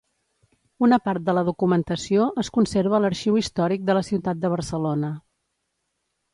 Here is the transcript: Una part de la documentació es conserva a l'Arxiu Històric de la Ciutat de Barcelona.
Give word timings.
Una 0.87 0.97
part 1.07 1.23
de 1.27 1.35
la 1.39 1.43
documentació 1.49 2.25
es 2.45 2.51
conserva 2.57 2.97
a 3.01 3.03
l'Arxiu 3.05 3.39
Històric 3.43 3.87
de 3.91 3.99
la 4.01 4.05
Ciutat 4.11 4.43
de 4.47 4.55
Barcelona. 4.59 5.15